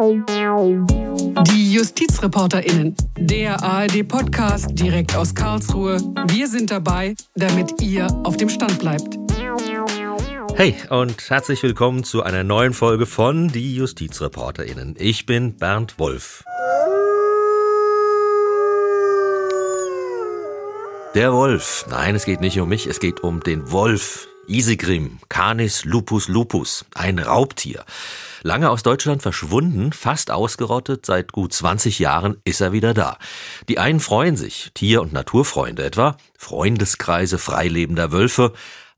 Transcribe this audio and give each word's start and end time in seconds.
Die 0.00 1.74
JustizreporterInnen, 1.74 2.96
der 3.18 3.62
ARD-Podcast 3.62 4.68
direkt 4.70 5.14
aus 5.14 5.34
Karlsruhe. 5.34 5.98
Wir 6.28 6.48
sind 6.48 6.70
dabei, 6.70 7.14
damit 7.34 7.82
ihr 7.82 8.06
auf 8.24 8.38
dem 8.38 8.48
Stand 8.48 8.78
bleibt. 8.78 9.18
Hey 10.54 10.74
und 10.88 11.28
herzlich 11.28 11.62
willkommen 11.62 12.02
zu 12.02 12.22
einer 12.22 12.44
neuen 12.44 12.72
Folge 12.72 13.04
von 13.04 13.48
Die 13.48 13.76
JustizreporterInnen. 13.76 14.94
Ich 14.98 15.26
bin 15.26 15.58
Bernd 15.58 15.98
Wolf. 15.98 16.44
Der 21.14 21.34
Wolf. 21.34 21.84
Nein, 21.90 22.14
es 22.14 22.24
geht 22.24 22.40
nicht 22.40 22.58
um 22.58 22.70
mich, 22.70 22.86
es 22.86 23.00
geht 23.00 23.20
um 23.20 23.40
den 23.40 23.70
Wolf. 23.70 24.28
Isegrim, 24.50 25.20
Canis 25.28 25.84
lupus 25.84 26.26
lupus, 26.26 26.84
ein 26.94 27.20
Raubtier. 27.20 27.84
Lange 28.42 28.70
aus 28.70 28.82
Deutschland 28.82 29.22
verschwunden, 29.22 29.92
fast 29.92 30.30
ausgerottet, 30.30 31.06
seit 31.06 31.30
gut 31.30 31.52
20 31.52 32.00
Jahren 32.00 32.38
ist 32.44 32.60
er 32.60 32.72
wieder 32.72 32.92
da. 32.92 33.16
Die 33.68 33.78
einen 33.78 34.00
freuen 34.00 34.36
sich, 34.36 34.70
Tier- 34.74 35.02
und 35.02 35.12
Naturfreunde 35.12 35.84
etwa, 35.84 36.16
Freundeskreise 36.36 37.38
freilebender 37.38 38.10
Wölfe, 38.10 38.52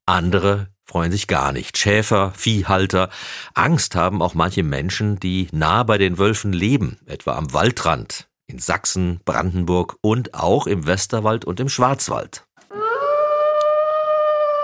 andere 0.07 0.69
freuen 0.85 1.13
sich 1.13 1.27
gar 1.27 1.53
nicht. 1.53 1.77
Schäfer, 1.77 2.33
Viehhalter, 2.35 3.11
Angst 3.55 3.95
haben 3.95 4.23
auch 4.23 4.35
manche 4.35 4.63
Menschen, 4.63 5.21
die 5.21 5.49
nah 5.53 5.83
bei 5.83 5.99
den 5.99 6.19
Wölfen 6.19 6.53
leben, 6.53 6.99
etwa 7.07 7.35
am 7.37 7.53
Waldrand, 7.53 8.29
in 8.47 8.59
Sachsen, 8.59 9.21
Brandenburg 9.25 9.97
und 10.01 10.35
auch 10.35 10.67
im 10.67 10.87
Westerwald 10.87 11.45
und 11.45 11.61
im 11.61 11.69
Schwarzwald. 11.69 12.47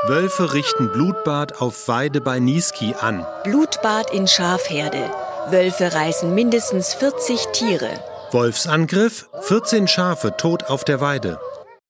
Wölfe 0.07 0.55
richten 0.55 0.93
Blutbad 0.93 1.61
auf 1.61 1.89
Weide 1.89 2.21
bei 2.21 2.39
Niesky 2.39 2.95
an. 3.01 3.27
Blutbad 3.43 4.13
in 4.13 4.29
Schafherde. 4.29 5.11
Wölfe 5.51 5.93
reißen 5.93 6.33
mindestens 6.33 6.95
40 6.95 7.47
Tiere. 7.53 7.91
Wolfsangriff, 8.31 9.29
14 9.41 9.89
Schafe 9.89 10.37
tot 10.37 10.65
auf 10.67 10.85
der 10.85 11.01
Weide. 11.01 11.41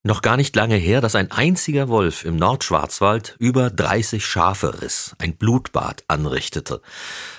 Noch 0.05 0.23
gar 0.23 0.39
nicht 0.39 0.57
lange 0.57 0.77
her, 0.77 1.03
dass 1.03 1.17
ein 1.17 1.31
einziger 1.31 1.91
Wolf 1.91 2.25
im 2.25 2.37
Nordschwarzwald 2.37 3.37
über 3.39 3.69
30 3.69 4.25
Schafe 4.25 4.81
riss, 4.81 5.15
ein 5.19 5.37
Blutbad 5.37 6.05
anrichtete. 6.09 6.81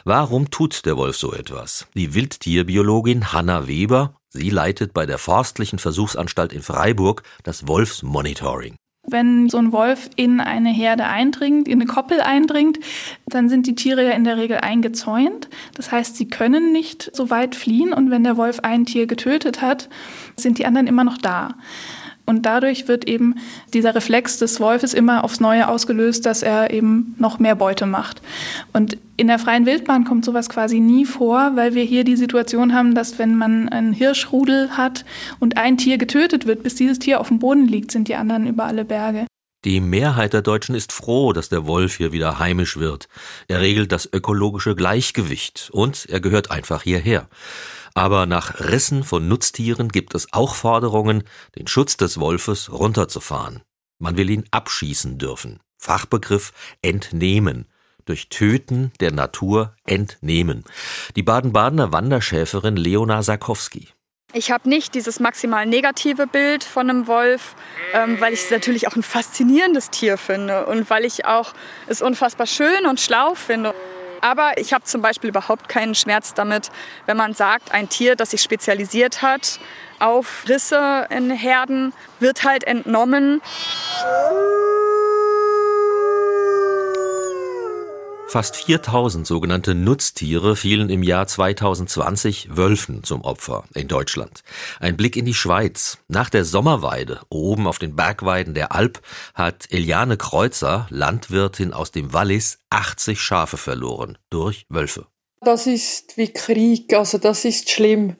Warum 0.03 0.52
tut 0.52 0.86
der 0.86 0.97
Wolf 0.97 1.17
so 1.17 1.33
etwas? 1.33 1.88
Die 1.95 2.13
Wildtierbiologin 2.13 3.33
Hanna 3.33 3.67
Weber, 3.67 4.13
sie 4.30 4.52
leitet 4.52 4.93
bei 4.93 5.08
der 5.08 5.17
Forstlichen 5.17 5.80
Versuchsanstalt 5.80 6.53
in 6.53 6.61
Freiburg 6.61 7.23
das 7.43 7.67
Wolfsmonitoring. 7.67 8.75
Wenn 9.11 9.49
so 9.49 9.57
ein 9.57 9.71
Wolf 9.71 10.09
in 10.15 10.39
eine 10.39 10.69
Herde 10.69 11.05
eindringt, 11.05 11.67
in 11.67 11.81
eine 11.81 11.85
Koppel 11.85 12.21
eindringt, 12.21 12.79
dann 13.27 13.49
sind 13.49 13.67
die 13.67 13.75
Tiere 13.75 14.05
ja 14.05 14.11
in 14.11 14.23
der 14.23 14.38
Regel 14.38 14.57
eingezäunt. 14.57 15.49
Das 15.75 15.91
heißt, 15.91 16.15
sie 16.15 16.27
können 16.27 16.71
nicht 16.71 17.09
so 17.13 17.30
weit 17.30 17.55
fliehen 17.55 17.93
und 17.93 18.11
wenn 18.11 18.23
der 18.23 18.37
Wolf 18.37 18.59
ein 18.61 18.85
Tier 18.85 19.07
getötet 19.07 19.61
hat, 19.61 19.89
sind 20.35 20.57
die 20.57 20.65
anderen 20.65 20.87
immer 20.87 21.03
noch 21.03 21.17
da. 21.17 21.55
Und 22.30 22.45
dadurch 22.45 22.88
wird 22.88 23.08
eben 23.08 23.33
dieser 23.73 23.95
Reflex 23.95 24.38
des 24.38 24.59
Wolfes 24.59 24.94
immer 24.94 25.23
aufs 25.23 25.39
Neue 25.39 25.67
ausgelöst, 25.67 26.27
dass 26.27 26.44
er 26.44 26.71
eben 26.71 27.16
noch 27.17 27.39
mehr 27.39 27.55
Beute 27.55 27.88
macht. 27.88 28.21
Und 28.71 28.99
in 29.17 29.25
der 29.25 29.39
freien 29.39 29.66
Wildbahn 29.66 30.03
kommt 30.03 30.25
sowas 30.25 30.47
quasi 30.47 30.80
nie 30.80 31.05
vor, 31.05 31.53
weil 31.55 31.73
wir 31.73 31.83
hier 31.83 32.03
die 32.03 32.16
Situation 32.16 32.75
haben, 32.75 32.94
dass 32.94 33.17
wenn 33.17 33.36
man 33.36 33.67
einen 33.69 33.94
Hirschrudel 33.94 34.77
hat 34.77 35.05
und 35.39 35.58
ein 35.58 35.80
Tier 35.80 35.97
getötet 35.97 36.45
wird, 36.45 36.61
bis 36.61 36.75
dieses 36.75 36.99
Tier 36.99 37.19
auf 37.19 37.30
dem 37.30 37.39
Boden 37.39 37.67
liegt, 37.67 37.91
sind 37.91 38.08
die 38.08 38.13
anderen 38.13 38.45
über 38.45 38.66
alle 38.66 38.86
Berge. 38.86 39.25
Die 39.66 39.81
Mehrheit 39.81 40.33
der 40.33 40.43
Deutschen 40.43 40.75
ist 40.75 40.93
froh, 40.93 41.33
dass 41.33 41.49
der 41.49 41.66
Wolf 41.66 41.97
hier 41.97 42.11
wieder 42.11 42.38
heimisch 42.38 42.77
wird. 42.77 43.09
Er 43.47 43.59
regelt 43.59 43.91
das 43.91 44.08
ökologische 44.14 44.75
Gleichgewicht 44.75 45.69
und 45.73 46.05
er 46.08 46.19
gehört 46.19 46.52
einfach 46.52 46.83
hierher. 46.83 47.27
Aber 47.93 48.25
nach 48.25 48.59
Rissen 48.59 49.03
von 49.03 49.27
Nutztieren 49.27 49.89
gibt 49.89 50.15
es 50.15 50.31
auch 50.33 50.55
Forderungen, 50.55 51.23
den 51.57 51.67
Schutz 51.67 51.97
des 51.97 52.19
Wolfes 52.19 52.71
runterzufahren. 52.71 53.61
Man 53.99 54.17
will 54.17 54.29
ihn 54.29 54.45
abschießen 54.51 55.17
dürfen. 55.17 55.59
Fachbegriff 55.77 56.53
entnehmen. 56.81 57.67
Durch 58.05 58.30
Töten 58.30 58.91
der 58.99 59.11
Natur 59.11 59.75
entnehmen. 59.86 60.64
Die 61.15 61.23
Baden-Badener 61.23 61.91
Wanderschäferin 61.91 62.75
Leona 62.75 63.21
Sarkowski. 63.21 63.89
Ich 64.31 64.52
habe 64.52 64.69
nicht 64.69 64.93
dieses 64.93 65.19
maximal 65.19 65.65
negative 65.65 66.27
Bild 66.27 66.64
von 66.64 66.89
einem 66.89 67.08
Wolf, 67.08 67.55
ähm, 67.93 68.21
weil 68.21 68.33
ich 68.33 68.43
es 68.43 68.52
natürlich 68.52 68.87
auch 68.87 68.95
ein 68.95 69.02
faszinierendes 69.02 69.89
Tier 69.89 70.17
finde 70.17 70.67
und 70.67 70.89
weil 70.91 71.03
ich 71.03 71.25
auch 71.25 71.53
es 71.87 72.02
unfassbar 72.02 72.45
schön 72.45 72.85
und 72.87 72.99
schlau 72.99 73.33
finde. 73.33 73.73
Aber 74.21 74.57
ich 74.57 74.73
habe 74.73 74.83
zum 74.83 75.02
Beispiel 75.02 75.30
überhaupt 75.30 75.69
keinen 75.69 75.95
Schmerz 75.95 76.33
damit, 76.33 76.69
wenn 77.05 77.17
man 77.17 77.33
sagt, 77.33 77.71
ein 77.71 77.89
Tier, 77.89 78.15
das 78.15 78.31
sich 78.31 78.41
spezialisiert 78.41 79.21
hat 79.21 79.59
auf 79.99 80.45
Risse 80.47 81.07
in 81.09 81.30
Herden, 81.30 81.93
wird 82.19 82.43
halt 82.43 82.63
entnommen. 82.63 83.41
Fast 88.29 88.57
4000 88.57 89.25
sogenannte 89.25 89.73
Nutztiere 89.73 90.55
fielen 90.55 90.91
im 90.91 91.01
Jahr 91.01 91.25
2020 91.25 92.55
Wölfen 92.55 93.03
zum 93.03 93.21
Opfer 93.21 93.63
in 93.73 93.87
Deutschland. 93.87 94.43
Ein 94.79 94.95
Blick 94.95 95.17
in 95.17 95.25
die 95.25 95.33
Schweiz. 95.33 95.97
Nach 96.07 96.29
der 96.29 96.45
Sommerweide 96.45 97.21
oben 97.29 97.65
auf 97.65 97.79
den 97.79 97.95
Bergweiden 97.95 98.53
der 98.53 98.71
Alp 98.71 99.01
hat 99.33 99.65
Eliane 99.71 100.15
Kreuzer, 100.15 100.85
Landwirtin 100.91 101.73
aus 101.73 101.89
dem 101.89 102.13
Wallis, 102.13 102.59
80 102.69 103.19
Schafe 103.19 103.57
verloren 103.57 104.19
durch 104.29 104.67
Wölfe. 104.69 105.07
Das 105.41 105.65
ist 105.65 106.15
wie 106.15 106.31
Krieg, 106.31 106.93
also 106.93 107.17
das 107.17 107.45
ist 107.45 107.71
schlimm. 107.71 108.15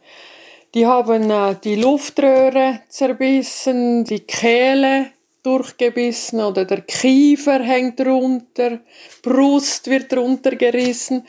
Die 0.74 0.88
haben 0.88 1.30
äh, 1.30 1.56
die 1.64 1.76
Luftröhre 1.76 2.82
zerbissen, 2.90 4.06
die 4.06 4.22
Kehle 4.22 5.12
durchgebissen 5.44 6.42
oder 6.42 6.66
der 6.66 6.82
Kiefer 6.82 7.60
hängt 7.60 8.02
runter, 8.02 8.80
Brust 9.22 9.88
wird 9.90 10.16
runtergerissen, 10.16 11.26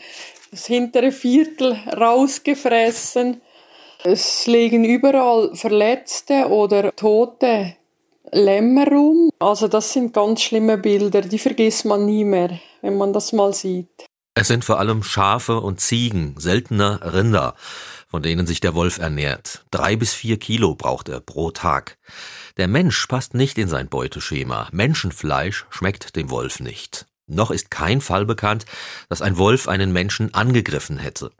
das 0.50 0.66
hintere 0.66 1.12
Viertel 1.12 1.76
rausgefressen. 1.96 3.40
Es 4.02 4.46
liegen 4.46 4.84
überall 4.84 5.54
verletzte 5.54 6.48
oder 6.48 6.94
tote 6.96 7.76
Lämmer 8.32 8.86
rum. 8.88 9.30
Also 9.38 9.68
das 9.68 9.92
sind 9.92 10.12
ganz 10.12 10.42
schlimme 10.42 10.78
Bilder, 10.78 11.22
die 11.22 11.38
vergisst 11.38 11.84
man 11.84 12.06
nie 12.06 12.24
mehr, 12.24 12.58
wenn 12.80 12.96
man 12.96 13.12
das 13.12 13.32
mal 13.32 13.52
sieht. 13.52 14.06
Es 14.34 14.48
sind 14.48 14.64
vor 14.64 14.78
allem 14.78 15.02
Schafe 15.02 15.60
und 15.60 15.80
Ziegen, 15.80 16.34
seltener 16.38 17.12
Rinder, 17.12 17.54
von 18.10 18.22
denen 18.22 18.46
sich 18.46 18.60
der 18.60 18.74
Wolf 18.74 18.98
ernährt. 18.98 19.64
Drei 19.70 19.96
bis 19.96 20.12
vier 20.12 20.38
Kilo 20.38 20.74
braucht 20.74 21.08
er 21.08 21.20
pro 21.20 21.50
Tag. 21.50 21.96
Der 22.56 22.68
Mensch 22.68 23.06
passt 23.06 23.34
nicht 23.34 23.56
in 23.56 23.68
sein 23.68 23.88
Beuteschema. 23.88 24.68
Menschenfleisch 24.72 25.66
schmeckt 25.70 26.16
dem 26.16 26.30
Wolf 26.30 26.60
nicht. 26.60 27.06
Noch 27.26 27.52
ist 27.52 27.70
kein 27.70 28.00
Fall 28.00 28.26
bekannt, 28.26 28.66
dass 29.08 29.22
ein 29.22 29.38
Wolf 29.38 29.68
einen 29.68 29.92
Menschen 29.92 30.34
angegriffen 30.34 30.98
hätte. 30.98 31.30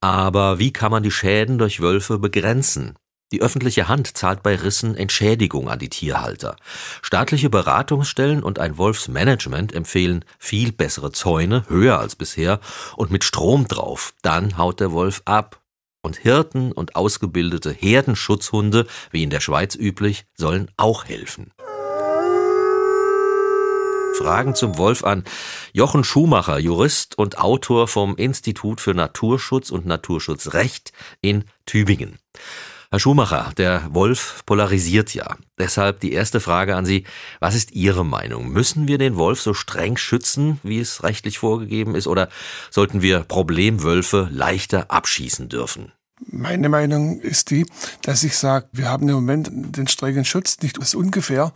Aber 0.00 0.58
wie 0.58 0.72
kann 0.72 0.90
man 0.90 1.04
die 1.04 1.12
Schäden 1.12 1.58
durch 1.58 1.80
Wölfe 1.80 2.18
begrenzen? 2.18 2.96
Die 3.30 3.42
öffentliche 3.42 3.88
Hand 3.88 4.16
zahlt 4.16 4.42
bei 4.42 4.56
Rissen 4.56 4.96
Entschädigung 4.96 5.68
an 5.68 5.78
die 5.78 5.90
Tierhalter. 5.90 6.56
Staatliche 7.02 7.50
Beratungsstellen 7.50 8.42
und 8.42 8.58
ein 8.58 8.78
Wolfsmanagement 8.78 9.74
empfehlen 9.74 10.24
viel 10.38 10.72
bessere 10.72 11.12
Zäune, 11.12 11.64
höher 11.68 11.98
als 12.00 12.16
bisher, 12.16 12.58
und 12.96 13.10
mit 13.10 13.24
Strom 13.24 13.68
drauf. 13.68 14.14
Dann 14.22 14.56
haut 14.56 14.80
der 14.80 14.92
Wolf 14.92 15.20
ab. 15.26 15.57
Und 16.08 16.16
Hirten 16.16 16.72
und 16.72 16.96
ausgebildete 16.96 17.70
Herdenschutzhunde, 17.70 18.86
wie 19.10 19.22
in 19.22 19.28
der 19.28 19.40
Schweiz 19.40 19.74
üblich, 19.74 20.24
sollen 20.34 20.70
auch 20.78 21.04
helfen. 21.04 21.52
Fragen 24.16 24.54
zum 24.54 24.78
Wolf 24.78 25.04
an 25.04 25.24
Jochen 25.74 26.04
Schumacher, 26.04 26.58
Jurist 26.58 27.18
und 27.18 27.36
Autor 27.36 27.88
vom 27.88 28.16
Institut 28.16 28.80
für 28.80 28.94
Naturschutz 28.94 29.68
und 29.68 29.84
Naturschutzrecht 29.84 30.94
in 31.20 31.44
Tübingen. 31.66 32.18
Herr 32.90 33.00
Schumacher, 33.00 33.52
der 33.58 33.92
Wolf 33.92 34.44
polarisiert 34.46 35.12
ja. 35.12 35.36
Deshalb 35.58 36.00
die 36.00 36.14
erste 36.14 36.40
Frage 36.40 36.74
an 36.74 36.86
Sie. 36.86 37.04
Was 37.38 37.54
ist 37.54 37.72
Ihre 37.72 38.02
Meinung? 38.02 38.48
Müssen 38.48 38.88
wir 38.88 38.96
den 38.96 39.16
Wolf 39.16 39.42
so 39.42 39.52
streng 39.52 39.98
schützen, 39.98 40.58
wie 40.62 40.80
es 40.80 41.02
rechtlich 41.02 41.38
vorgegeben 41.38 41.94
ist, 41.94 42.06
oder 42.06 42.30
sollten 42.70 43.02
wir 43.02 43.24
Problemwölfe 43.24 44.30
leichter 44.32 44.90
abschießen 44.90 45.50
dürfen? 45.50 45.92
Meine 46.26 46.68
Meinung 46.68 47.20
ist 47.20 47.50
die, 47.50 47.64
dass 48.02 48.24
ich 48.24 48.36
sage, 48.36 48.66
wir 48.72 48.88
haben 48.88 49.08
im 49.08 49.14
Moment 49.14 49.50
den 49.52 49.86
strengen 49.86 50.24
Schutz 50.24 50.58
nicht 50.62 50.80
aus 50.80 50.96
ungefähr, 50.96 51.52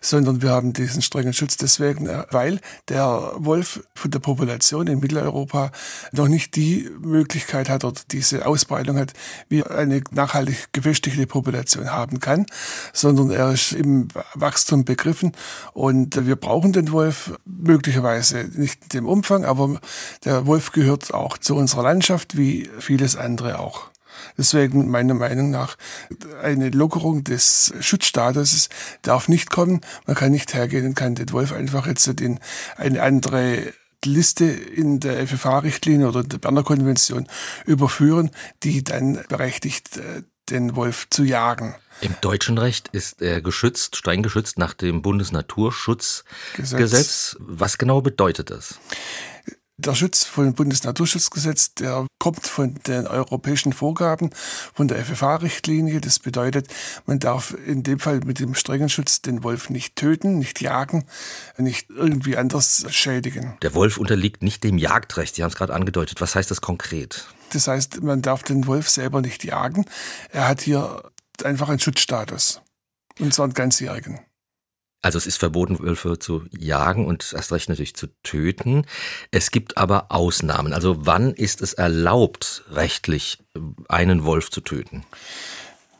sondern 0.00 0.40
wir 0.40 0.50
haben 0.50 0.72
diesen 0.72 1.02
strengen 1.02 1.34
Schutz 1.34 1.58
deswegen, 1.58 2.08
weil 2.30 2.60
der 2.88 3.32
Wolf 3.36 3.84
von 3.94 4.10
der 4.10 4.20
Population 4.20 4.86
in 4.86 5.00
Mitteleuropa 5.00 5.70
noch 6.12 6.28
nicht 6.28 6.56
die 6.56 6.88
Möglichkeit 7.00 7.68
hat 7.68 7.84
oder 7.84 8.00
diese 8.10 8.46
Ausbreitung 8.46 8.96
hat, 8.96 9.12
wie 9.50 9.62
eine 9.64 10.02
nachhaltig 10.10 10.72
gefestigte 10.72 11.26
Population 11.26 11.90
haben 11.90 12.18
kann, 12.18 12.46
sondern 12.94 13.30
er 13.30 13.52
ist 13.52 13.72
im 13.72 14.08
Wachstum 14.34 14.86
begriffen 14.86 15.32
und 15.74 16.26
wir 16.26 16.36
brauchen 16.36 16.72
den 16.72 16.90
Wolf 16.90 17.38
möglicherweise 17.44 18.48
nicht 18.54 18.82
in 18.84 18.88
dem 18.88 19.06
Umfang, 19.06 19.44
aber 19.44 19.78
der 20.24 20.46
Wolf 20.46 20.72
gehört 20.72 21.12
auch 21.12 21.36
zu 21.36 21.54
unserer 21.54 21.82
Landschaft 21.82 22.38
wie 22.38 22.70
vieles 22.78 23.16
andere 23.16 23.58
auch. 23.58 23.90
Deswegen 24.38 24.90
meiner 24.90 25.14
Meinung 25.14 25.50
nach 25.50 25.76
eine 26.42 26.70
Lockerung 26.70 27.24
des 27.24 27.72
Schutzstatus 27.80 28.68
darf 29.02 29.28
nicht 29.28 29.50
kommen. 29.50 29.80
Man 30.06 30.16
kann 30.16 30.32
nicht 30.32 30.54
hergehen 30.54 30.86
und 30.86 30.94
kann 30.94 31.14
den 31.14 31.32
Wolf 31.32 31.52
einfach 31.52 31.86
jetzt 31.86 32.06
in 32.06 32.40
eine 32.76 33.02
andere 33.02 33.72
Liste 34.04 34.44
in 34.44 35.00
der 35.00 35.26
FFH-Richtlinie 35.26 36.08
oder 36.08 36.22
der 36.22 36.38
Berner 36.38 36.62
Konvention 36.62 37.26
überführen, 37.64 38.30
die 38.62 38.84
dann 38.84 39.24
berechtigt, 39.28 39.96
äh, 39.96 40.22
den 40.50 40.76
Wolf 40.76 41.08
zu 41.10 41.24
jagen. 41.24 41.74
Im 42.02 42.14
deutschen 42.20 42.58
Recht 42.58 42.88
ist 42.92 43.22
er 43.22 43.40
geschützt, 43.40 43.96
streng 43.96 44.22
geschützt 44.22 44.58
nach 44.58 44.74
dem 44.74 45.02
Bundesnaturschutzgesetz. 45.02 46.76
Gesetz. 46.76 47.36
Was 47.40 47.78
genau 47.78 48.00
bedeutet 48.00 48.50
das? 48.50 48.78
Der 49.78 49.94
Schutz 49.94 50.24
von 50.24 50.54
Bundesnaturschutzgesetz, 50.54 51.74
der 51.74 52.06
kommt 52.18 52.46
von 52.46 52.76
den 52.86 53.06
europäischen 53.06 53.74
Vorgaben, 53.74 54.30
von 54.72 54.88
der 54.88 55.04
FFH-Richtlinie. 55.04 56.00
Das 56.00 56.18
bedeutet, 56.18 56.68
man 57.04 57.18
darf 57.18 57.54
in 57.66 57.82
dem 57.82 57.98
Fall 57.98 58.20
mit 58.20 58.40
dem 58.40 58.54
strengen 58.54 58.88
Schutz 58.88 59.20
den 59.20 59.44
Wolf 59.44 59.68
nicht 59.68 59.94
töten, 59.94 60.38
nicht 60.38 60.62
jagen, 60.62 61.04
nicht 61.58 61.90
irgendwie 61.90 62.38
anders 62.38 62.86
schädigen. 62.88 63.58
Der 63.60 63.74
Wolf 63.74 63.98
unterliegt 63.98 64.42
nicht 64.42 64.64
dem 64.64 64.78
Jagdrecht. 64.78 65.34
Sie 65.34 65.42
haben 65.42 65.50
es 65.50 65.56
gerade 65.56 65.74
angedeutet. 65.74 66.22
Was 66.22 66.34
heißt 66.34 66.50
das 66.50 66.62
konkret? 66.62 67.26
Das 67.52 67.68
heißt, 67.68 68.02
man 68.02 68.22
darf 68.22 68.42
den 68.42 68.66
Wolf 68.66 68.88
selber 68.88 69.20
nicht 69.20 69.44
jagen. 69.44 69.84
Er 70.30 70.48
hat 70.48 70.62
hier 70.62 71.02
einfach 71.44 71.68
einen 71.68 71.80
Schutzstatus. 71.80 72.62
Und 73.20 73.34
zwar 73.34 73.44
einen 73.44 73.54
ganzjährigen. 73.54 74.20
Also 75.02 75.18
es 75.18 75.26
ist 75.26 75.36
verboten, 75.36 75.78
Wölfe 75.78 76.18
zu 76.18 76.44
jagen 76.50 77.06
und 77.06 77.32
erst 77.32 77.52
recht 77.52 77.68
natürlich 77.68 77.94
zu 77.94 78.08
töten. 78.22 78.86
Es 79.30 79.50
gibt 79.50 79.76
aber 79.76 80.10
Ausnahmen. 80.10 80.72
Also 80.72 81.06
wann 81.06 81.32
ist 81.32 81.62
es 81.62 81.74
erlaubt, 81.74 82.64
rechtlich 82.70 83.44
einen 83.88 84.24
Wolf 84.24 84.50
zu 84.50 84.60
töten? 84.60 85.04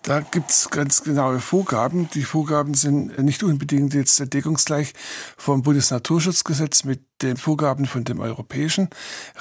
Da 0.06 0.20
gibt 0.20 0.52
es 0.52 0.70
ganz 0.70 1.02
genaue 1.02 1.40
Vorgaben. 1.40 2.08
Die 2.10 2.22
Vorgaben 2.22 2.74
sind 2.74 3.18
nicht 3.18 3.42
unbedingt 3.42 3.92
jetzt 3.92 4.32
deckungsgleich 4.32 4.92
vom 5.36 5.62
Bundesnaturschutzgesetz 5.62 6.84
mit 6.84 7.00
den 7.22 7.36
Vorgaben 7.36 7.86
von 7.86 8.04
dem 8.04 8.20
europäischen 8.20 8.88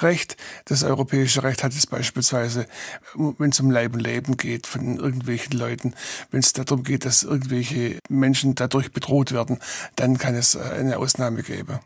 Recht. 0.00 0.36
Das 0.64 0.82
europäische 0.82 1.44
Recht 1.44 1.62
hat 1.62 1.72
es 1.72 1.86
beispielsweise, 1.86 2.66
wenn 3.14 3.50
es 3.50 3.60
um 3.60 3.70
Leib 3.70 3.94
und 3.94 4.00
Leben 4.00 4.36
geht 4.36 4.66
von 4.66 4.96
irgendwelchen 4.96 5.56
Leuten, 5.56 5.94
wenn 6.32 6.40
es 6.40 6.52
darum 6.52 6.82
geht, 6.82 7.04
dass 7.04 7.22
irgendwelche 7.22 8.00
Menschen 8.08 8.56
dadurch 8.56 8.90
bedroht 8.90 9.30
werden, 9.30 9.60
dann 9.94 10.18
kann 10.18 10.34
es 10.34 10.56
eine 10.56 10.98
Ausnahme 10.98 11.44
geben. 11.44 11.78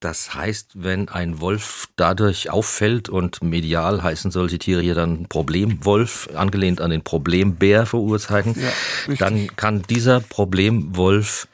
Das 0.00 0.34
heißt, 0.34 0.72
wenn 0.74 1.08
ein 1.08 1.40
Wolf 1.40 1.88
dadurch 1.96 2.50
auffällt 2.50 3.08
und 3.08 3.42
medial 3.42 4.02
heißen 4.02 4.30
solche 4.30 4.58
Tiere 4.58 4.82
hier 4.82 4.94
dann 4.94 5.26
Problemwolf, 5.26 6.28
angelehnt 6.34 6.82
an 6.82 6.90
den 6.90 7.02
Problembär 7.02 7.86
verursachen, 7.86 8.54
ja, 8.60 9.14
dann 9.16 9.56
kann 9.56 9.82
dieser 9.82 10.20
Problemwolf 10.20 11.48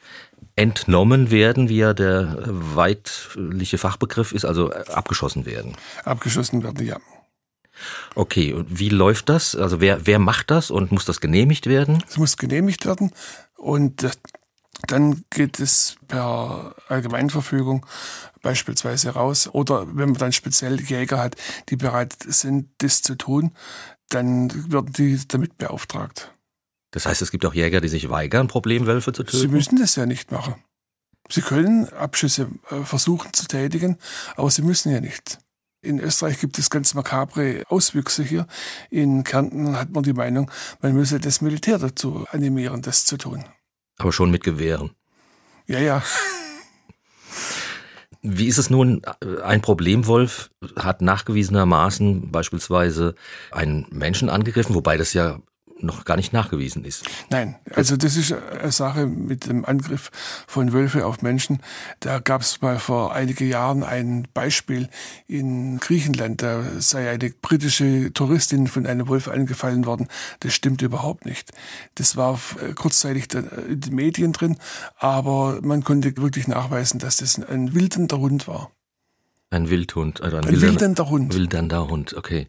entnommen 0.55 1.31
werden, 1.31 1.69
wie 1.69 1.77
ja 1.77 1.93
der 1.93 2.37
weitliche 2.45 3.77
Fachbegriff 3.77 4.33
ist, 4.33 4.45
also 4.45 4.71
abgeschossen 4.71 5.45
werden. 5.45 5.75
Abgeschossen 6.03 6.63
werden, 6.63 6.85
ja. 6.85 6.97
Okay, 8.13 8.53
und 8.53 8.79
wie 8.79 8.89
läuft 8.89 9.29
das? 9.29 9.55
Also 9.55 9.81
wer, 9.81 10.05
wer 10.05 10.19
macht 10.19 10.51
das 10.51 10.69
und 10.69 10.91
muss 10.91 11.05
das 11.05 11.21
genehmigt 11.21 11.65
werden? 11.67 12.03
Es 12.07 12.17
muss 12.17 12.37
genehmigt 12.37 12.85
werden 12.85 13.11
und 13.55 14.07
dann 14.87 15.23
geht 15.29 15.59
es 15.59 15.95
per 16.07 16.75
Allgemeinverfügung 16.87 17.85
beispielsweise 18.41 19.11
raus. 19.11 19.47
Oder 19.51 19.87
wenn 19.87 20.09
man 20.09 20.17
dann 20.17 20.33
speziell 20.33 20.81
Jäger 20.81 21.19
hat, 21.19 21.35
die 21.69 21.77
bereit 21.77 22.15
sind, 22.27 22.69
das 22.79 23.01
zu 23.01 23.15
tun, 23.15 23.53
dann 24.09 24.71
werden 24.71 24.93
die 24.93 25.19
damit 25.27 25.57
beauftragt. 25.57 26.33
Das 26.91 27.05
heißt, 27.05 27.21
es 27.21 27.31
gibt 27.31 27.45
auch 27.45 27.53
Jäger, 27.53 27.81
die 27.81 27.87
sich 27.87 28.09
weigern, 28.09 28.47
Problemwölfe 28.47 29.13
zu 29.13 29.23
töten? 29.23 29.37
Sie 29.37 29.47
müssen 29.47 29.79
das 29.79 29.95
ja 29.95 30.05
nicht 30.05 30.31
machen. 30.31 30.55
Sie 31.29 31.41
können 31.41 31.89
Abschüsse 31.89 32.49
äh, 32.69 32.83
versuchen 32.83 33.33
zu 33.33 33.47
tätigen, 33.47 33.97
aber 34.35 34.51
sie 34.51 34.61
müssen 34.61 34.91
ja 34.91 34.99
nicht. 34.99 35.39
In 35.81 35.99
Österreich 35.99 36.39
gibt 36.39 36.59
es 36.59 36.69
ganz 36.69 36.93
makabre 36.93 37.63
Auswüchse 37.67 38.23
hier. 38.23 38.47
In 38.89 39.23
Kärnten 39.23 39.77
hat 39.77 39.89
man 39.89 40.03
die 40.03 40.13
Meinung, 40.13 40.51
man 40.81 40.93
müsse 40.93 41.19
das 41.19 41.41
Militär 41.41 41.79
dazu 41.79 42.25
animieren, 42.31 42.81
das 42.81 43.05
zu 43.05 43.17
tun. 43.17 43.43
Aber 43.97 44.11
schon 44.11 44.31
mit 44.31 44.43
Gewehren. 44.43 44.91
Ja, 45.67 45.79
ja. 45.79 46.03
Wie 48.21 48.47
ist 48.47 48.57
es 48.57 48.69
nun? 48.69 49.01
Ein 49.43 49.61
Problemwolf 49.61 50.49
hat 50.77 51.01
nachgewiesenermaßen 51.01 52.31
beispielsweise 52.31 53.15
einen 53.51 53.85
Menschen 53.91 54.29
angegriffen, 54.29 54.75
wobei 54.75 54.95
das 54.95 55.13
ja 55.13 55.39
noch 55.83 56.05
gar 56.05 56.15
nicht 56.15 56.33
nachgewiesen 56.33 56.85
ist. 56.85 57.05
Nein, 57.29 57.55
also 57.73 57.97
das 57.97 58.15
ist 58.15 58.33
eine 58.33 58.71
Sache 58.71 59.05
mit 59.05 59.47
dem 59.47 59.65
Angriff 59.65 60.11
von 60.47 60.73
Wölfe 60.73 61.05
auf 61.05 61.21
Menschen. 61.21 61.59
Da 61.99 62.19
gab 62.19 62.41
es 62.41 62.61
mal 62.61 62.79
vor 62.79 63.13
einigen 63.13 63.47
Jahren 63.47 63.83
ein 63.83 64.27
Beispiel 64.33 64.89
in 65.27 65.79
Griechenland. 65.79 66.41
Da 66.41 66.63
sei 66.79 67.09
eine 67.09 67.29
britische 67.29 68.11
Touristin 68.13 68.67
von 68.67 68.85
einem 68.85 69.07
Wolf 69.07 69.27
angefallen 69.27 69.85
worden. 69.85 70.07
Das 70.39 70.53
stimmt 70.53 70.81
überhaupt 70.81 71.25
nicht. 71.25 71.51
Das 71.95 72.15
war 72.15 72.39
kurzzeitig 72.75 73.27
in 73.33 73.79
den 73.81 73.95
Medien 73.95 74.33
drin, 74.33 74.57
aber 74.97 75.59
man 75.61 75.83
konnte 75.83 76.15
wirklich 76.17 76.47
nachweisen, 76.47 76.99
dass 76.99 77.17
das 77.17 77.39
ein 77.39 77.73
wildender 77.73 78.19
Hund 78.19 78.47
war. 78.47 78.71
Ein 79.53 79.69
Wildhund, 79.69 80.21
also 80.21 80.37
ein, 80.37 80.45
ein 80.45 80.61
wildernder 80.61 81.09
Hund. 81.09 81.31
Wildernder 81.35 81.87
Hund, 81.87 82.15
okay. 82.15 82.47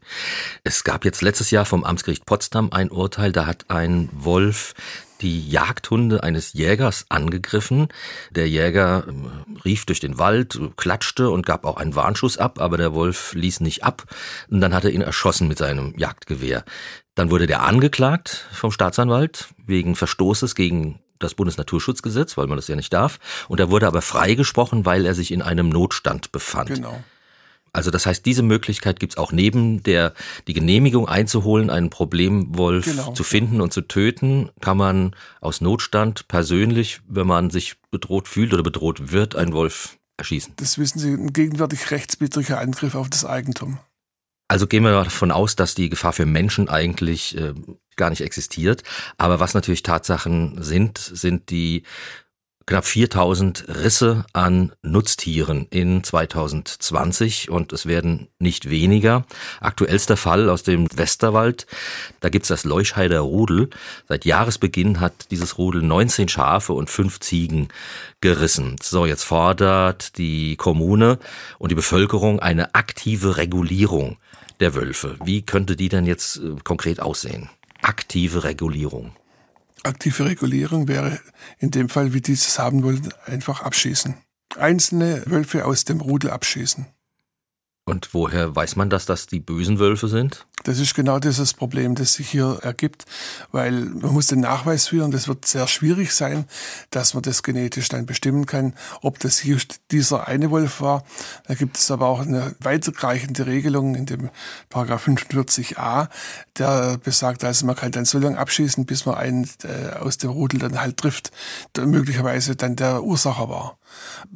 Es 0.62 0.84
gab 0.84 1.04
jetzt 1.04 1.20
letztes 1.20 1.50
Jahr 1.50 1.66
vom 1.66 1.84
Amtsgericht 1.84 2.24
Potsdam 2.24 2.72
ein 2.72 2.90
Urteil, 2.90 3.30
da 3.30 3.44
hat 3.44 3.66
ein 3.68 4.08
Wolf 4.12 4.72
die 5.20 5.46
Jagdhunde 5.46 6.22
eines 6.22 6.54
Jägers 6.54 7.04
angegriffen. 7.10 7.88
Der 8.30 8.48
Jäger 8.48 9.04
ähm, 9.06 9.30
rief 9.66 9.84
durch 9.84 10.00
den 10.00 10.18
Wald, 10.18 10.58
klatschte 10.78 11.28
und 11.28 11.44
gab 11.44 11.66
auch 11.66 11.76
einen 11.76 11.94
Warnschuss 11.94 12.38
ab, 12.38 12.58
aber 12.58 12.78
der 12.78 12.94
Wolf 12.94 13.34
ließ 13.34 13.60
nicht 13.60 13.84
ab 13.84 14.04
und 14.48 14.62
dann 14.62 14.72
hat 14.72 14.86
er 14.86 14.90
ihn 14.90 15.02
erschossen 15.02 15.46
mit 15.46 15.58
seinem 15.58 15.92
Jagdgewehr. 15.98 16.64
Dann 17.14 17.30
wurde 17.30 17.46
der 17.46 17.64
angeklagt 17.64 18.48
vom 18.50 18.70
Staatsanwalt 18.70 19.48
wegen 19.66 19.94
Verstoßes 19.94 20.54
gegen 20.54 21.00
das 21.24 21.34
Bundesnaturschutzgesetz, 21.34 22.36
weil 22.36 22.46
man 22.46 22.56
das 22.56 22.68
ja 22.68 22.76
nicht 22.76 22.92
darf. 22.92 23.18
Und 23.48 23.60
er 23.60 23.70
wurde 23.70 23.86
aber 23.86 24.02
freigesprochen, 24.02 24.86
weil 24.86 25.04
er 25.06 25.14
sich 25.14 25.32
in 25.32 25.42
einem 25.42 25.68
Notstand 25.68 26.32
befand. 26.32 26.68
Genau. 26.68 27.02
Also 27.74 27.90
das 27.90 28.06
heißt, 28.06 28.24
diese 28.24 28.42
Möglichkeit 28.42 29.00
gibt's 29.00 29.16
auch 29.16 29.32
neben 29.32 29.82
der 29.82 30.14
die 30.46 30.54
Genehmigung 30.54 31.08
einzuholen, 31.08 31.70
einen 31.70 31.90
Problemwolf 31.90 32.84
genau. 32.84 33.12
zu 33.12 33.24
finden 33.24 33.60
und 33.60 33.72
zu 33.72 33.80
töten, 33.80 34.50
kann 34.60 34.76
man 34.76 35.16
aus 35.40 35.60
Notstand 35.60 36.28
persönlich, 36.28 37.00
wenn 37.08 37.26
man 37.26 37.50
sich 37.50 37.74
bedroht 37.90 38.28
fühlt 38.28 38.54
oder 38.54 38.62
bedroht 38.62 39.10
wird, 39.10 39.34
einen 39.34 39.52
Wolf 39.52 39.98
erschießen. 40.16 40.54
Das 40.56 40.78
wissen 40.78 41.00
Sie, 41.00 41.12
ein 41.14 41.32
gegenwärtig 41.32 41.90
rechtswidriger 41.90 42.60
Angriff 42.60 42.94
auf 42.94 43.10
das 43.10 43.24
Eigentum. 43.24 43.78
Also 44.46 44.68
gehen 44.68 44.84
wir 44.84 44.92
davon 44.92 45.32
aus, 45.32 45.56
dass 45.56 45.74
die 45.74 45.88
Gefahr 45.88 46.12
für 46.12 46.26
Menschen 46.26 46.68
eigentlich 46.68 47.36
äh, 47.36 47.54
gar 47.96 48.10
nicht 48.10 48.22
existiert. 48.22 48.82
Aber 49.18 49.40
was 49.40 49.54
natürlich 49.54 49.82
Tatsachen 49.82 50.62
sind, 50.62 50.98
sind 50.98 51.50
die 51.50 51.84
knapp 52.66 52.86
4000 52.86 53.66
Risse 53.68 54.24
an 54.32 54.72
Nutztieren 54.82 55.66
in 55.70 56.02
2020 56.02 57.50
und 57.50 57.72
es 57.72 57.86
werden 57.86 58.28
nicht 58.38 58.70
weniger. 58.70 59.24
Aktuellster 59.60 60.16
Fall 60.16 60.48
aus 60.48 60.62
dem 60.62 60.86
Westerwald, 60.96 61.66
da 62.20 62.30
gibt's 62.30 62.48
das 62.48 62.64
Leuschheider 62.64 63.20
Rudel. 63.20 63.68
Seit 64.08 64.24
Jahresbeginn 64.24 65.00
hat 65.00 65.30
dieses 65.30 65.58
Rudel 65.58 65.82
19 65.82 66.28
Schafe 66.28 66.72
und 66.72 66.88
5 66.88 67.20
Ziegen 67.20 67.68
gerissen. 68.20 68.76
So, 68.80 69.04
jetzt 69.04 69.24
fordert 69.24 70.16
die 70.16 70.56
Kommune 70.56 71.18
und 71.58 71.70
die 71.70 71.76
Bevölkerung 71.76 72.40
eine 72.40 72.74
aktive 72.74 73.36
Regulierung 73.36 74.16
der 74.60 74.74
Wölfe. 74.74 75.16
Wie 75.22 75.42
könnte 75.42 75.76
die 75.76 75.88
denn 75.88 76.06
jetzt 76.06 76.36
äh, 76.36 76.56
konkret 76.62 77.00
aussehen? 77.00 77.50
Aktive 77.84 78.44
Regulierung. 78.44 79.12
Aktive 79.82 80.24
Regulierung 80.24 80.88
wäre 80.88 81.20
in 81.58 81.70
dem 81.70 81.90
Fall, 81.90 82.14
wie 82.14 82.22
die 82.22 82.32
es 82.32 82.58
haben 82.58 82.82
wollen, 82.82 83.12
einfach 83.26 83.60
abschießen. 83.60 84.14
Einzelne 84.56 85.22
Wölfe 85.26 85.66
aus 85.66 85.84
dem 85.84 86.00
Rudel 86.00 86.30
abschießen. 86.30 86.86
Und 87.86 88.14
woher 88.14 88.56
weiß 88.56 88.76
man, 88.76 88.88
dass 88.88 89.04
das 89.04 89.26
die 89.26 89.40
bösen 89.40 89.78
Wölfe 89.78 90.08
sind? 90.08 90.46
Das 90.62 90.78
ist 90.78 90.94
genau 90.94 91.18
dieses 91.18 91.52
Problem, 91.52 91.94
das 91.94 92.14
sich 92.14 92.30
hier 92.30 92.60
ergibt, 92.62 93.04
weil 93.52 93.72
man 93.72 94.14
muss 94.14 94.28
den 94.28 94.40
Nachweis 94.40 94.88
führen. 94.88 95.10
Das 95.10 95.28
wird 95.28 95.44
sehr 95.44 95.66
schwierig 95.66 96.14
sein, 96.14 96.46
dass 96.88 97.12
man 97.12 97.22
das 97.22 97.42
genetisch 97.42 97.90
dann 97.90 98.06
bestimmen 98.06 98.46
kann, 98.46 98.72
ob 99.02 99.18
das 99.18 99.38
hier 99.38 99.58
dieser 99.90 100.26
eine 100.26 100.50
Wolf 100.50 100.80
war. 100.80 101.04
Da 101.46 101.54
gibt 101.54 101.76
es 101.76 101.90
aber 101.90 102.06
auch 102.06 102.20
eine 102.20 102.56
weiterreichende 102.60 103.44
Regelung 103.44 103.94
in 103.94 104.06
dem 104.06 104.30
Paragraph 104.70 105.06
45a, 105.06 106.08
der 106.56 106.96
besagt, 106.96 107.44
also 107.44 107.66
man 107.66 107.76
kann 107.76 107.92
dann 107.92 108.06
so 108.06 108.18
lange 108.18 108.38
abschießen, 108.38 108.86
bis 108.86 109.04
man 109.04 109.16
einen 109.16 109.50
äh, 109.64 109.96
aus 109.96 110.16
dem 110.16 110.30
Rudel 110.30 110.60
dann 110.60 110.80
halt 110.80 110.96
trifft, 110.96 111.32
der 111.76 111.84
möglicherweise 111.84 112.56
dann 112.56 112.76
der 112.76 113.02
Ursacher 113.02 113.50
war. 113.50 113.76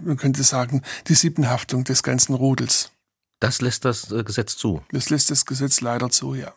Man 0.05 0.19
könnte 0.19 0.43
sagen, 0.43 0.83
die 1.07 1.15
Siebenhaftung 1.15 1.85
des 1.85 2.03
ganzen 2.03 2.35
Rudels. 2.35 2.91
Das 3.41 3.61
lässt 3.61 3.85
das 3.85 4.11
äh, 4.11 4.25
Gesetz 4.25 4.57
zu. 4.57 4.83
Das 4.91 5.11
lässt 5.11 5.31
das 5.31 5.45
Gesetz 5.45 5.81
leider 5.81 6.11
zu, 6.11 6.35
ja. 6.35 6.53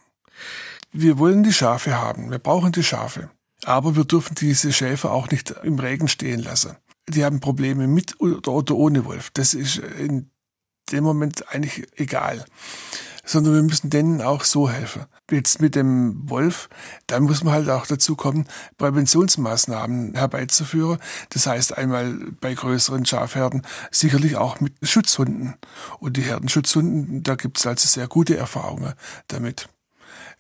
Wir 0.92 1.20
wollen 1.20 1.44
die 1.44 1.54
Schafe 1.54 1.98
haben. 1.98 2.32
Wir 2.32 2.40
brauchen 2.40 2.72
die 2.72 2.84
Schafe. 2.84 3.30
Aber 3.64 3.96
wir 3.96 4.06
dürfen 4.06 4.36
diese 4.36 4.74
Schäfer 4.74 5.12
auch 5.12 5.30
nicht 5.30 5.52
im 5.64 5.78
Regen 5.78 6.08
stehen 6.08 6.40
lassen. 6.40 6.76
Die 7.08 7.24
haben 7.24 7.40
Probleme 7.40 7.88
mit 7.88 8.20
oder 8.20 8.76
ohne 8.76 9.06
Wolf. 9.06 9.30
Das 9.32 9.54
ist 9.54 9.78
in 9.78 10.32
dem 10.92 11.04
Moment 11.04 11.48
eigentlich 11.50 11.88
egal 11.96 12.46
sondern 13.32 13.54
wir 13.54 13.64
müssen 13.64 13.90
denen 13.90 14.22
auch 14.22 14.44
so 14.44 14.70
helfen. 14.70 15.06
Jetzt 15.30 15.62
mit 15.62 15.76
dem 15.76 16.30
Wolf, 16.30 16.70
da 17.08 17.20
muss 17.20 17.44
man 17.44 17.54
halt 17.54 17.70
auch 17.70 17.86
dazu 17.86 18.16
kommen, 18.16 18.46
Präventionsmaßnahmen 18.78 20.16
herbeizuführen. 20.16 21.00
Das 21.30 21.48
heißt 21.48 21.78
einmal 21.78 22.14
bei 22.42 22.54
größeren 22.54 23.06
Schafherden 23.06 23.62
sicherlich 23.90 24.36
auch 24.36 24.60
mit 24.60 24.74
Schutzhunden. 24.84 25.56
Und 26.00 26.18
die 26.18 26.24
Herdenschutzhunden, 26.24 27.24
da 27.24 27.36
gibt 27.36 27.58
es 27.58 27.66
also 27.66 27.88
sehr 27.88 28.08
gute 28.08 28.36
Erfahrungen 28.36 28.94
damit. 29.28 29.70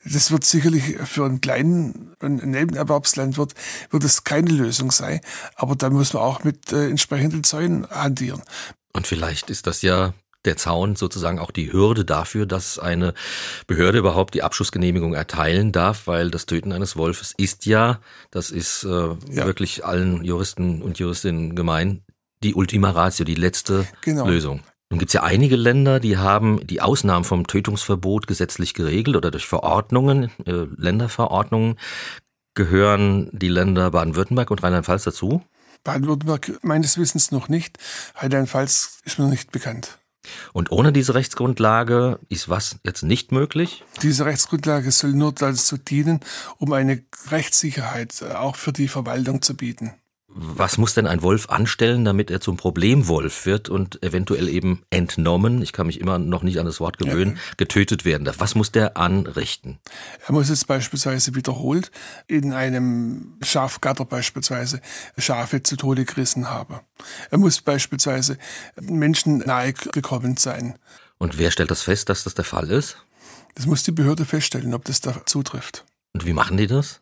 Das 0.03 0.31
wird 0.31 0.43
sicherlich 0.43 0.97
für 1.05 1.25
einen 1.25 1.41
kleinen 1.41 2.15
Nebenerwerbslandwirt 2.21 3.53
wird 3.91 4.03
es 4.03 4.23
keine 4.23 4.49
Lösung 4.49 4.91
sein, 4.91 5.21
aber 5.55 5.75
da 5.75 5.89
muss 5.91 6.13
man 6.13 6.23
auch 6.23 6.43
mit 6.43 6.73
äh, 6.73 6.89
entsprechenden 6.89 7.43
Zäunen 7.43 7.87
hantieren. 7.89 8.41
Und 8.93 9.05
vielleicht 9.05 9.49
ist 9.49 9.67
das 9.67 9.83
ja 9.83 10.13
der 10.45 10.57
Zaun 10.57 10.95
sozusagen 10.95 11.39
auch 11.39 11.51
die 11.51 11.71
Hürde 11.71 12.05
dafür, 12.05 12.45
dass 12.45 12.79
eine 12.79 13.13
Behörde 13.67 13.99
überhaupt 13.99 14.33
die 14.33 14.43
Abschussgenehmigung 14.43 15.13
erteilen 15.13 15.71
darf, 15.71 16.07
weil 16.07 16.31
das 16.31 16.45
Töten 16.45 16.71
eines 16.71 16.95
Wolfes 16.95 17.33
ist 17.37 17.65
ja, 17.65 17.99
das 18.31 18.49
ist 18.49 18.83
äh, 18.83 18.89
ja. 18.89 19.45
wirklich 19.45 19.85
allen 19.85 20.23
Juristen 20.23 20.81
und 20.81 20.99
Juristinnen 20.99 21.55
gemein, 21.55 22.03
die 22.43 22.55
Ultima 22.55 22.91
Ratio, 22.91 23.25
die 23.25 23.35
letzte 23.35 23.87
genau. 24.01 24.27
Lösung. 24.27 24.61
Nun 24.89 24.99
gibt 24.99 25.11
es 25.11 25.13
ja 25.13 25.23
einige 25.23 25.55
Länder, 25.55 26.01
die 26.01 26.17
haben 26.17 26.65
die 26.67 26.81
Ausnahmen 26.81 27.23
vom 27.23 27.47
Tötungsverbot 27.47 28.27
gesetzlich 28.27 28.73
geregelt 28.73 29.15
oder 29.15 29.31
durch 29.31 29.45
Verordnungen, 29.45 30.31
äh, 30.45 30.65
Länderverordnungen. 30.75 31.77
Gehören 32.55 33.29
die 33.31 33.47
Länder 33.47 33.91
Baden-Württemberg 33.91 34.51
und 34.51 34.61
Rheinland-Pfalz 34.61 35.05
dazu? 35.05 35.41
Baden-Württemberg 35.85 36.59
meines 36.63 36.97
Wissens 36.97 37.31
noch 37.31 37.47
nicht. 37.47 37.77
Rheinland-Pfalz 38.15 38.99
ist 39.05 39.17
mir 39.17 39.27
nicht 39.27 39.53
bekannt. 39.53 39.97
Und 40.53 40.71
ohne 40.71 40.91
diese 40.91 41.15
Rechtsgrundlage 41.15 42.19
ist 42.29 42.49
was 42.49 42.77
jetzt 42.83 43.03
nicht 43.03 43.31
möglich? 43.31 43.83
Diese 44.01 44.25
Rechtsgrundlage 44.25 44.91
soll 44.91 45.13
nur 45.13 45.33
dazu 45.33 45.77
dienen, 45.77 46.19
um 46.57 46.73
eine 46.73 47.03
Rechtssicherheit 47.29 48.21
äh, 48.21 48.33
auch 48.33 48.55
für 48.55 48.73
die 48.73 48.87
Verwaltung 48.87 49.41
zu 49.41 49.55
bieten. 49.55 49.93
Was 50.33 50.77
muss 50.77 50.93
denn 50.93 51.07
ein 51.07 51.21
Wolf 51.21 51.49
anstellen, 51.49 52.05
damit 52.05 52.31
er 52.31 52.39
zum 52.39 52.55
Problemwolf 52.55 53.45
wird 53.45 53.67
und 53.67 54.01
eventuell 54.01 54.47
eben 54.47 54.83
entnommen, 54.89 55.61
ich 55.61 55.73
kann 55.73 55.87
mich 55.87 55.99
immer 55.99 56.19
noch 56.19 56.41
nicht 56.41 56.59
an 56.59 56.65
das 56.65 56.79
Wort 56.79 56.97
gewöhnen, 56.97 57.37
getötet 57.57 58.05
werden 58.05 58.23
darf? 58.23 58.39
Was 58.39 58.55
muss 58.55 58.71
der 58.71 58.95
anrichten? 58.95 59.79
Er 60.25 60.33
muss 60.33 60.47
jetzt 60.47 60.67
beispielsweise 60.67 61.35
wiederholt 61.35 61.91
in 62.27 62.53
einem 62.53 63.33
Schafgatter 63.41 64.05
beispielsweise 64.05 64.79
Schafe 65.17 65.63
zu 65.63 65.75
Tode 65.75 66.05
gerissen 66.05 66.49
haben. 66.49 66.79
Er 67.29 67.37
muss 67.37 67.61
beispielsweise 67.61 68.37
Menschen 68.79 69.39
nahe 69.39 69.73
gekommen 69.73 70.37
sein. 70.37 70.75
Und 71.17 71.37
wer 71.37 71.51
stellt 71.51 71.71
das 71.71 71.81
fest, 71.81 72.07
dass 72.09 72.23
das 72.23 72.35
der 72.35 72.45
Fall 72.45 72.71
ist? 72.71 72.97
Das 73.55 73.65
muss 73.65 73.83
die 73.83 73.91
Behörde 73.91 74.25
feststellen, 74.25 74.73
ob 74.73 74.85
das 74.85 75.01
da 75.01 75.25
zutrifft. 75.25 75.83
Und 76.13 76.25
wie 76.25 76.33
machen 76.33 76.55
die 76.55 76.67
das? 76.67 77.01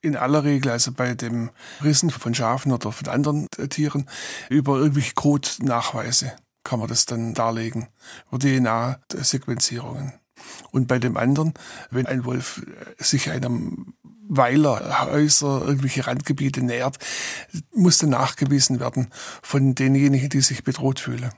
In 0.00 0.16
aller 0.16 0.44
Regel, 0.44 0.72
also 0.72 0.92
bei 0.92 1.14
dem 1.14 1.50
Rissen 1.82 2.10
von 2.10 2.34
Schafen 2.34 2.72
oder 2.72 2.92
von 2.92 3.08
anderen 3.08 3.48
Tieren, 3.70 4.08
über 4.48 4.78
irgendwelche 4.78 5.14
Code-Nachweise 5.14 6.32
kann 6.64 6.78
man 6.78 6.88
das 6.88 7.06
dann 7.06 7.34
darlegen, 7.34 7.88
über 8.28 8.38
DNA-Sequenzierungen. 8.38 10.14
Und 10.72 10.88
bei 10.88 10.98
dem 10.98 11.16
anderen, 11.16 11.54
wenn 11.90 12.06
ein 12.06 12.24
Wolf 12.24 12.62
sich 12.98 13.30
einem 13.30 13.94
Weiler, 14.26 15.06
Häuser, 15.06 15.62
irgendwelche 15.64 16.06
Randgebiete 16.06 16.62
nähert, 16.62 16.98
muss 17.74 17.98
dann 17.98 18.10
nachgewiesen 18.10 18.80
werden 18.80 19.10
von 19.42 19.74
denjenigen, 19.74 20.30
die 20.30 20.40
sich 20.40 20.64
bedroht 20.64 21.00
fühlen. 21.00 21.30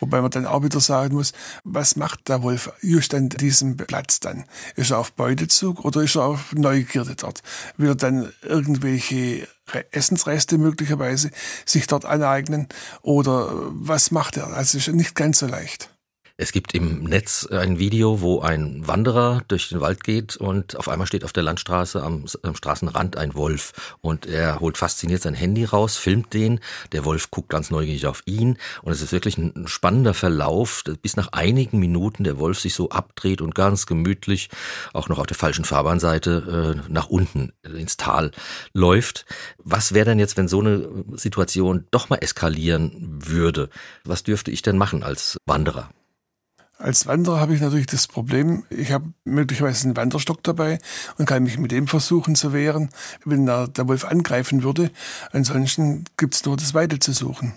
Wobei 0.00 0.20
man 0.20 0.30
dann 0.30 0.46
auch 0.46 0.62
wieder 0.62 0.80
sagen 0.80 1.14
muss, 1.14 1.32
was 1.64 1.96
macht 1.96 2.28
der 2.28 2.42
Wolf 2.42 2.72
just 2.82 3.14
an 3.14 3.28
diesem 3.28 3.76
Platz 3.76 4.20
dann? 4.20 4.44
Ist 4.76 4.90
er 4.90 4.98
auf 4.98 5.12
Beutezug 5.12 5.84
oder 5.84 6.02
ist 6.02 6.16
er 6.16 6.24
auf 6.24 6.52
Neugierde 6.52 7.14
dort? 7.16 7.42
Will 7.76 7.88
er 7.88 7.94
dann 7.94 8.32
irgendwelche 8.42 9.46
Essensreste 9.90 10.58
möglicherweise 10.58 11.30
sich 11.64 11.86
dort 11.86 12.04
aneignen 12.04 12.68
oder 13.02 13.50
was 13.70 14.10
macht 14.10 14.36
er? 14.36 14.48
Also 14.48 14.78
ist 14.78 14.88
nicht 14.88 15.14
ganz 15.14 15.38
so 15.38 15.46
leicht. 15.46 15.93
Es 16.36 16.50
gibt 16.50 16.74
im 16.74 17.04
Netz 17.04 17.46
ein 17.46 17.78
Video, 17.78 18.20
wo 18.20 18.40
ein 18.40 18.88
Wanderer 18.88 19.42
durch 19.46 19.68
den 19.68 19.80
Wald 19.80 20.02
geht 20.02 20.36
und 20.36 20.76
auf 20.76 20.88
einmal 20.88 21.06
steht 21.06 21.22
auf 21.22 21.32
der 21.32 21.44
Landstraße 21.44 22.02
am, 22.02 22.24
am, 22.42 22.56
Straßenrand 22.56 23.16
ein 23.16 23.36
Wolf 23.36 23.94
und 24.00 24.26
er 24.26 24.58
holt 24.58 24.76
fasziniert 24.76 25.22
sein 25.22 25.34
Handy 25.34 25.64
raus, 25.64 25.96
filmt 25.96 26.34
den. 26.34 26.58
Der 26.90 27.04
Wolf 27.04 27.30
guckt 27.30 27.50
ganz 27.50 27.70
neugierig 27.70 28.08
auf 28.08 28.22
ihn 28.26 28.58
und 28.82 28.90
es 28.90 29.00
ist 29.00 29.12
wirklich 29.12 29.38
ein 29.38 29.68
spannender 29.68 30.12
Verlauf, 30.12 30.82
bis 31.02 31.14
nach 31.14 31.28
einigen 31.30 31.78
Minuten 31.78 32.24
der 32.24 32.36
Wolf 32.36 32.58
sich 32.58 32.74
so 32.74 32.90
abdreht 32.90 33.40
und 33.40 33.54
ganz 33.54 33.86
gemütlich 33.86 34.48
auch 34.92 35.08
noch 35.08 35.20
auf 35.20 35.26
der 35.26 35.36
falschen 35.36 35.64
Fahrbahnseite 35.64 36.82
äh, 36.88 36.92
nach 36.92 37.10
unten 37.10 37.52
ins 37.62 37.96
Tal 37.96 38.32
läuft. 38.72 39.24
Was 39.58 39.94
wäre 39.94 40.06
denn 40.06 40.18
jetzt, 40.18 40.36
wenn 40.36 40.48
so 40.48 40.58
eine 40.58 40.88
Situation 41.12 41.86
doch 41.92 42.08
mal 42.08 42.16
eskalieren 42.16 43.20
würde? 43.24 43.70
Was 44.02 44.24
dürfte 44.24 44.50
ich 44.50 44.62
denn 44.62 44.78
machen 44.78 45.04
als 45.04 45.38
Wanderer? 45.46 45.90
Als 46.78 47.06
Wanderer 47.06 47.40
habe 47.40 47.54
ich 47.54 47.60
natürlich 47.60 47.86
das 47.86 48.06
Problem, 48.08 48.64
ich 48.68 48.92
habe 48.92 49.12
möglicherweise 49.24 49.84
einen 49.84 49.96
Wanderstock 49.96 50.42
dabei 50.42 50.78
und 51.18 51.26
kann 51.26 51.44
mich 51.44 51.56
mit 51.58 51.70
dem 51.70 51.86
versuchen 51.86 52.34
zu 52.34 52.52
wehren, 52.52 52.90
wenn 53.24 53.46
der, 53.46 53.68
der 53.68 53.86
Wolf 53.88 54.04
angreifen 54.04 54.62
würde. 54.62 54.90
Ansonsten 55.32 56.04
gibt 56.16 56.34
es 56.34 56.44
nur 56.44 56.56
das 56.56 56.74
Weide 56.74 56.98
zu 56.98 57.12
suchen. 57.12 57.54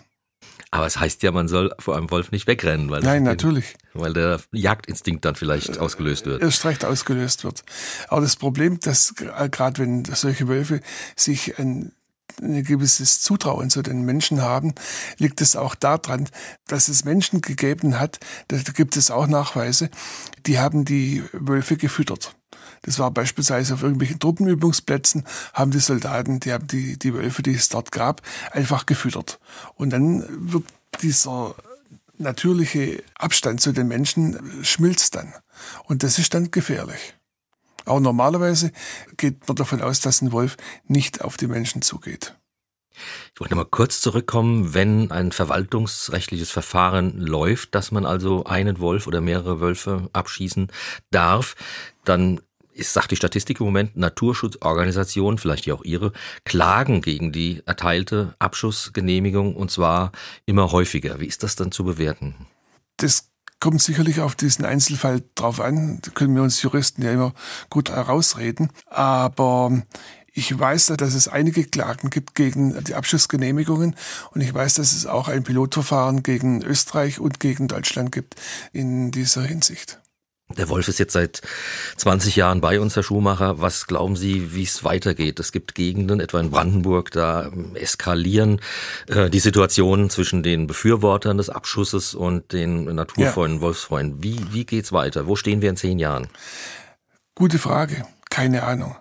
Aber 0.70 0.86
es 0.86 1.00
heißt 1.00 1.24
ja, 1.24 1.32
man 1.32 1.48
soll 1.48 1.74
vor 1.80 1.96
einem 1.96 2.12
Wolf 2.12 2.32
nicht 2.32 2.46
wegrennen, 2.46 2.90
weil, 2.90 3.02
Nein, 3.02 3.24
natürlich. 3.24 3.76
weil 3.94 4.14
der 4.14 4.40
Jagdinstinkt 4.52 5.24
dann 5.24 5.36
vielleicht 5.36 5.80
ausgelöst 5.80 6.26
wird. 6.26 6.42
Erst 6.42 6.66
recht 6.66 6.84
ausgelöst 6.84 7.44
wird. 7.44 7.64
Aber 8.10 8.22
das 8.22 8.36
Problem, 8.36 8.80
dass 8.82 9.16
gerade 9.16 9.82
wenn 9.82 10.04
solche 10.06 10.48
Wölfe 10.48 10.82
sich 11.16 11.58
ein 11.58 11.94
ein 12.41 12.63
gewisses 12.63 13.22
Zutrauen 13.22 13.70
zu 13.70 13.82
den 13.82 14.03
Menschen 14.03 14.41
haben, 14.41 14.74
liegt 15.17 15.41
es 15.41 15.56
auch 15.56 15.75
daran, 15.75 16.29
dass 16.67 16.88
es 16.88 17.03
Menschen 17.03 17.41
gegeben 17.41 18.00
hat, 18.00 18.20
da 18.48 18.58
gibt 18.58 18.98
es 18.98 19.12
auch 19.12 19.27
Nachweise, 19.27 19.89
die 20.46 20.60
haben 20.60 20.86
die 20.86 21.24
Wölfe 21.34 21.77
gefüttert. 21.77 22.36
Das 22.84 23.00
war 23.00 23.12
beispielsweise 23.12 23.74
auf 23.74 23.84
irgendwelchen 23.84 24.20
Truppenübungsplätzen, 24.20 25.25
haben 25.53 25.72
die 25.72 25.79
Soldaten, 25.79 26.39
die 26.39 26.53
haben 26.53 26.67
die, 26.67 26.98
die 26.98 27.13
Wölfe, 27.13 27.41
die 27.41 27.53
es 27.53 27.70
dort 27.70 27.91
gab, 27.91 28.22
einfach 28.51 28.86
gefüttert. 28.86 29.39
Und 29.75 29.89
dann 29.89 30.24
wird 30.51 30.65
dieser 31.01 31.56
natürliche 32.17 33.03
Abstand 33.15 33.62
zu 33.62 33.72
den 33.72 33.88
Menschen 33.88 34.63
schmilzt 34.63 35.15
dann. 35.15 35.34
Und 35.86 36.03
das 36.03 36.20
ist 36.20 36.34
dann 36.34 36.51
gefährlich. 36.51 37.17
Aber 37.88 38.00
normalerweise 38.00 38.72
geht 39.17 39.48
man 39.48 39.56
davon 39.56 39.82
aus, 39.82 40.00
dass 40.00 40.22
ein 40.22 40.32
Wolf 40.32 40.58
nicht 40.88 41.22
auf 41.22 41.38
die 41.38 41.48
Menschen 41.48 41.82
zugeht. 41.82 42.36
Ich 43.34 43.39
wollte 43.39 43.56
mal 43.56 43.65
kurz 43.65 44.01
zurückkommen, 44.01 44.74
wenn 44.74 45.12
ein 45.12 45.32
verwaltungsrechtliches 45.32 46.50
Verfahren 46.50 47.20
läuft, 47.20 47.75
dass 47.75 47.91
man 47.91 48.06
also 48.06 48.46
einen 48.46 48.79
Wolf 48.79 49.06
oder 49.08 49.22
mehrere 49.22 49.62
Wölfe 49.62 50.10
abschießen 50.13 50.72
darf, 51.12 51.56
dann 52.03 52.41
ist, 52.74 52.94
sagt 52.94 53.12
die 53.12 53.15
Statistik 53.15 53.60
im 53.60 53.65
Moment, 53.65 53.98
Naturschutzorganisationen, 53.98 55.38
vielleicht 55.38 55.65
ja 55.65 55.74
auch 55.74 55.84
ihre, 55.84 56.12
klagen 56.46 57.01
gegen 57.01 57.32
die 57.32 57.62
erteilte 57.65 58.36
Abschussgenehmigung 58.39 59.56
und 59.56 59.72
zwar 59.72 60.12
immer 60.46 60.72
häufiger. 60.72 61.20
Wie 61.20 61.25
ist 61.25 61.44
das 61.44 61.56
dann 61.56 61.72
zu 61.72 61.84
bewerten? 61.84 62.36
Das 62.98 63.29
kommt 63.60 63.82
sicherlich 63.82 64.22
auf 64.22 64.36
diesen 64.36 64.66
Einzelfall 64.66 65.24
drauf 65.36 65.60
an. 65.60 66.00
Da 66.02 66.12
können 66.12 66.36
wir 66.36 66.44
uns 66.44 66.62
Juristen 66.62 67.02
ja 67.02 67.12
immer 67.12 67.34
gut 67.70 67.90
herausreden. 67.90 68.70
Aber 68.86 69.84
ich 70.38 70.58
weiß, 70.58 70.94
dass 70.98 71.16
es 71.16 71.28
einige 71.28 71.64
Klagen 71.64 72.12
gibt 72.12 72.36
gegen 72.36 72.84
die 72.84 72.94
Abschussgenehmigungen 72.94 73.96
und 74.32 74.42
ich 74.42 74.54
weiß, 74.54 74.76
dass 74.76 74.94
es 74.94 75.08
auch 75.08 75.30
ein 75.30 75.44
Pilotverfahren 75.44 76.22
gegen 76.22 76.62
Österreich 76.62 77.20
und 77.20 77.40
gegen 77.40 77.68
Deutschland 77.68 78.12
gibt 78.12 78.36
in 78.72 79.10
dieser 79.10 79.42
Hinsicht. 79.42 80.00
Der 80.56 80.70
Wolf 80.70 80.88
ist 80.88 80.98
jetzt 80.98 81.12
seit 81.12 81.42
20 81.98 82.38
Jahren 82.38 82.62
bei 82.62 82.80
uns, 82.80 82.96
Herr 82.96 83.04
Schumacher. 83.04 83.60
Was 83.60 83.86
glauben 83.86 84.16
Sie, 84.16 84.54
wie 84.54 84.63
es 84.63 84.86
weitergeht? 84.86 85.42
Es 85.42 85.51
gibt 85.51 85.75
Gegenden, 85.75 86.22
etwa 86.22 86.39
in 86.39 86.51
Brandenburg, 86.51 87.12
da 87.12 87.51
eskalieren 87.74 88.62
äh, 89.08 89.30
die 89.30 89.39
Situationen 89.39 90.10
zwischen 90.10 90.44
den 90.44 90.66
Befürwortern 90.66 91.38
des 91.38 91.50
Abschusses 91.50 92.16
und 92.16 92.54
den 92.54 92.86
naturvollen 92.96 93.56
ja. 93.56 93.62
Wolfsfreunden. 93.62 94.24
Wie, 94.24 94.39
wie 94.54 94.66
geht's 94.66 94.94
weiter? 94.94 95.27
Wo 95.27 95.36
stehen 95.36 95.62
wir 95.62 95.70
in 95.70 95.75
zehn 95.75 96.00
Jahren? 96.00 96.30
Gute 97.36 97.60
Frage. 97.60 98.06
Keine 98.30 98.63
Ahnung. 98.63 98.96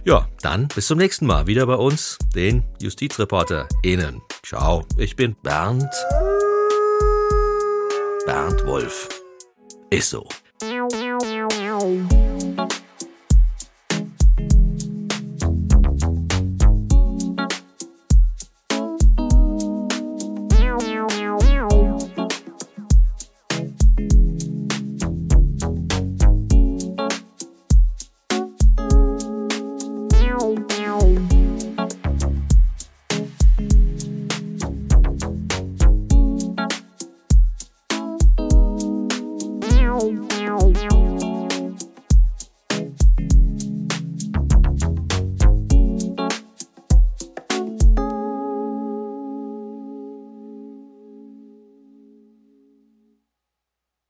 Ja, 0.05 0.29
dann 0.41 0.67
bis 0.67 0.89
zum 0.89 0.99
nächsten 0.99 1.27
Mal 1.27 1.47
wieder 1.47 1.67
bei 1.67 1.77
uns, 1.77 2.19
den 2.35 2.65
JustizreporterInnen. 2.81 4.21
Ciao, 4.45 4.85
ich 4.97 5.15
bin 5.15 5.37
Bernd. 5.41 5.89
Bernd 8.27 8.65
Wolf. 8.67 9.09
Ist 9.91 10.11
so. 10.11 10.27